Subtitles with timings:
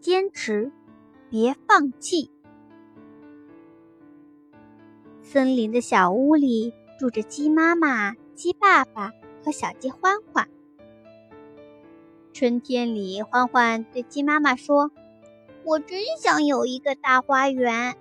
[0.00, 0.70] 坚持，
[1.28, 2.30] 别放弃。
[5.20, 9.12] 森林的小屋里住着鸡妈妈、鸡爸爸
[9.44, 10.48] 和小鸡欢欢。
[12.32, 14.92] 春天里，欢欢对鸡妈妈说
[15.66, 17.96] ：“我真想有一个大花园，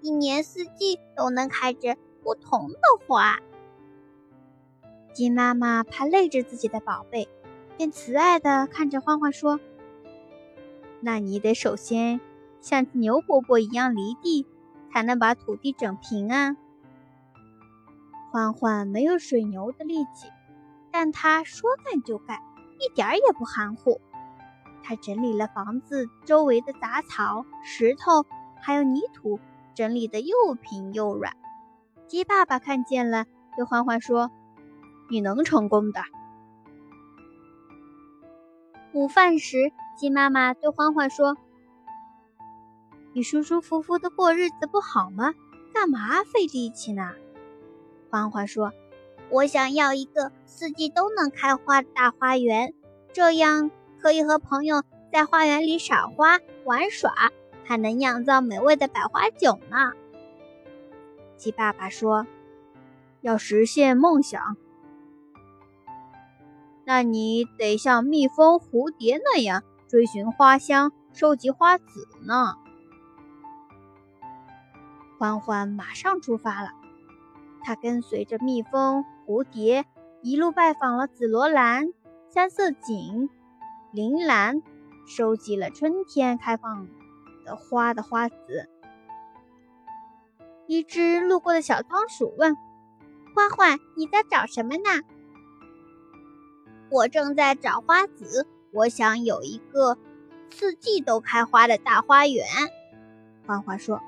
[0.00, 3.40] 一年四季都能开着不同的花。”
[5.12, 7.28] 鸡妈妈怕累着自己的宝贝，
[7.76, 9.58] 便慈爱地看着欢欢说。
[11.00, 12.20] 那你得首先
[12.60, 14.46] 像牛伯伯一样犁地，
[14.92, 16.56] 才能把土地整平啊。
[18.30, 20.28] 欢欢没有水牛的力气，
[20.90, 22.38] 但他说干就干，
[22.78, 24.00] 一点也不含糊。
[24.82, 28.24] 他整理了房子周围的杂草、石头，
[28.60, 29.40] 还有泥土，
[29.74, 31.36] 整理得又平又软。
[32.06, 33.24] 鸡爸爸看见了，
[33.56, 34.30] 对欢欢说
[35.10, 36.02] ：“你能成功的。”
[38.92, 39.72] 午饭时。
[39.96, 41.36] 鸡妈妈对欢欢说
[43.12, 45.34] ：“你舒舒服服的过日子不好吗？
[45.74, 47.12] 干嘛费力气呢？”
[48.08, 48.72] 欢欢说
[49.28, 52.72] ：“我想要一个四季都能开花的大花园，
[53.12, 53.70] 这样
[54.00, 57.12] 可以和朋友在花园里赏花玩耍，
[57.64, 59.92] 还能酿造美味的百花酒呢。”
[61.36, 62.26] 鸡爸爸说
[63.20, 64.56] ：“要实现梦想，
[66.90, 72.56] 那你得像蜜蜂、蝴蝶那样。”追寻花香，收集花籽呢。
[75.16, 76.70] 欢欢马上出发了，
[77.62, 79.84] 他跟随着蜜蜂、蝴蝶，
[80.20, 81.92] 一路拜访了紫罗兰、
[82.28, 83.28] 三色堇、
[83.92, 84.60] 铃兰，
[85.06, 86.88] 收集了春天开放
[87.44, 88.68] 的花的花籽。
[90.66, 92.56] 一只路过的小仓鼠问
[93.34, 95.04] ：“欢欢，你在找什么呢
[96.90, 99.98] ？”“我正在找花籽。”我想有一个
[100.50, 102.46] 四季都开花的大花园。
[103.44, 104.00] 欢欢说：“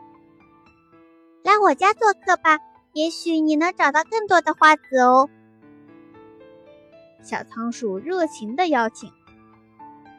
[1.42, 2.60] 来我家做客吧，
[2.92, 5.28] 也许你能找到更多的花籽哦。”
[7.22, 9.12] 小仓鼠热情地邀请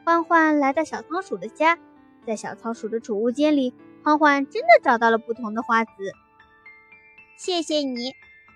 [0.04, 1.78] 欢欢来到小仓鼠的家。
[2.26, 5.92] 在小仓鼠的储物间里，欢欢真的找到了不同的花籽。
[7.36, 8.12] 谢谢你！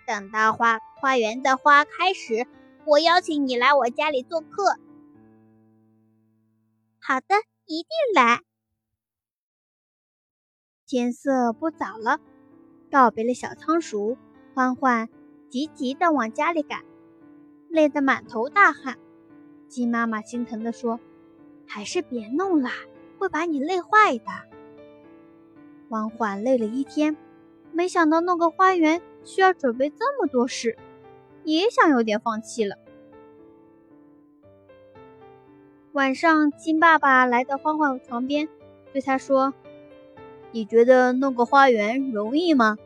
[0.06, 2.46] 等到花花园的花开时，
[2.88, 4.78] 我邀请你来我家里做客。
[6.98, 7.34] 好的，
[7.66, 8.40] 一定来。
[10.86, 12.18] 天色不早了，
[12.90, 14.16] 告别了小仓鼠，
[14.54, 15.10] 欢欢
[15.50, 16.82] 急急地往家里赶，
[17.68, 18.98] 累得满头大汗。
[19.68, 20.98] 鸡妈妈心疼地说
[21.68, 22.70] ：“还是别弄了，
[23.18, 24.24] 会把你累坏的。”
[25.90, 27.18] 欢欢累了一天，
[27.70, 30.78] 没想到弄个花园需要准备这么多事，
[31.44, 32.76] 也想有点放弃了。
[35.92, 38.48] 晚上，金爸爸来到欢欢床边，
[38.92, 39.52] 对他说
[40.52, 42.76] ：“你觉得弄个花园容易吗？”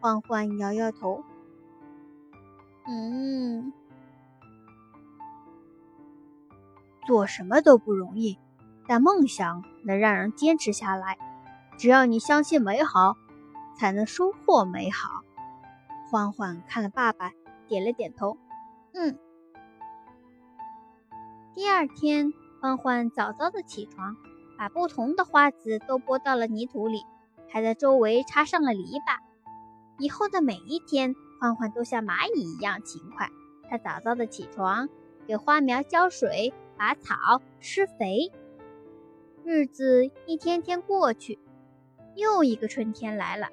[0.00, 1.24] 欢欢摇摇头
[2.88, 3.72] ：“嗯，
[7.06, 8.38] 做什么都不容易，
[8.86, 11.18] 但梦想能让人坚持下来。
[11.76, 13.16] 只要你相信美好，
[13.76, 15.15] 才能收获美好。”
[16.08, 17.32] 欢欢看了爸爸，
[17.66, 18.38] 点了点头
[18.94, 19.18] ：“嗯。”
[21.52, 24.16] 第二天，欢欢早早的起床，
[24.56, 27.02] 把不同的花籽都播到了泥土里，
[27.48, 29.18] 还在周围插上了篱笆。
[29.98, 33.28] 以后的每一天，欢欢都像蚂蚁一样勤快。
[33.68, 34.88] 他早早的起床，
[35.26, 38.30] 给花苗浇水、拔草、施肥。
[39.44, 41.38] 日子一天天过去，
[42.14, 43.48] 又一个春天来了。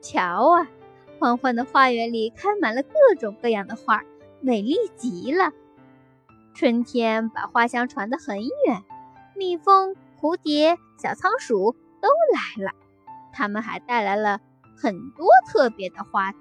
[0.00, 0.66] 瞧啊，
[1.18, 4.02] 欢欢的花园里开满了各种各样的花，
[4.40, 5.52] 美丽极了。
[6.54, 8.82] 春天把花香传得很远，
[9.36, 12.72] 蜜蜂、蝴蝶、小仓鼠都来了。
[13.32, 14.40] 它们还带来了
[14.76, 16.38] 很多特别的花籽，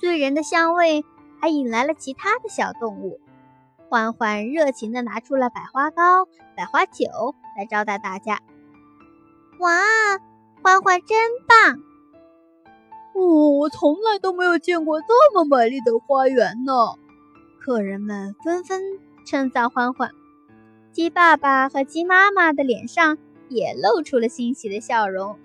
[0.00, 1.04] 醉人的香味
[1.40, 3.20] 还引来了其他的小动物。
[3.88, 7.06] 欢欢热情地拿出了百花糕、百花酒
[7.56, 8.40] 来招待大家。
[9.58, 9.80] 哇，
[10.62, 11.18] 欢欢真
[11.48, 11.82] 棒！
[13.14, 16.72] 哦，我从来都没有见过这么美丽的花园呢。
[17.60, 18.80] 客人们纷纷
[19.26, 20.12] 称赞欢欢，
[20.92, 23.18] 鸡爸爸和鸡妈妈的脸上
[23.48, 25.36] 也露出了欣喜的笑容。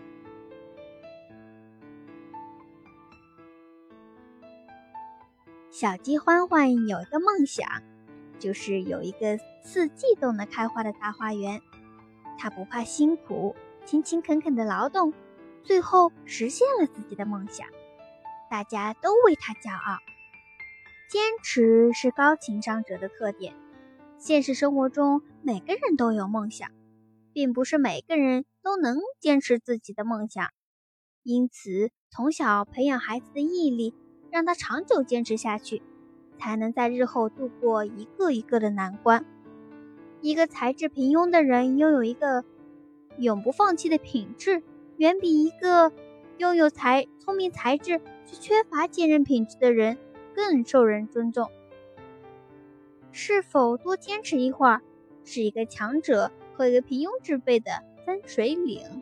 [5.71, 7.67] 小鸡欢欢有一个梦想，
[8.37, 11.59] 就是有一个四季都能开花的大花园。
[12.37, 13.55] 它不怕辛苦，
[13.87, 15.13] 勤勤恳恳的劳动，
[15.63, 17.69] 最后实现了自己的梦想，
[18.51, 19.97] 大家都为他骄傲。
[21.09, 23.55] 坚持是高情商者的特点，
[24.17, 26.69] 现实生活中，每个人都有梦想，
[27.31, 30.49] 并不是每个人都能坚持自己的梦想。
[31.23, 33.95] 因此，从小培养孩子的毅力，
[34.29, 35.81] 让他长久坚持下去，
[36.37, 39.25] 才能在日后度过一个一个的难关。
[40.19, 42.43] 一个才智平庸的人拥有一个
[43.17, 44.63] 永不放弃的品质，
[44.97, 45.91] 远比一个
[46.37, 49.97] 拥有才聪明才智却缺乏坚韧品质的人
[50.35, 51.49] 更受人尊重。
[53.11, 54.81] 是否多坚持一会儿，
[55.23, 57.71] 是一个强者和一个平庸之辈的
[58.05, 59.01] 分水岭。